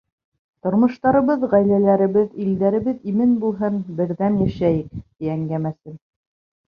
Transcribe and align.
Тормоштарыбыҙ, 0.67 1.43
ғаиләләребеҙ, 1.51 2.31
илдәребеҙ 2.45 3.05
имен 3.13 3.37
булһын, 3.47 3.79
берҙәм 4.01 4.41
йәшәйек,— 4.47 5.01
ти 5.19 5.31
әңгәмәсем. 5.39 6.01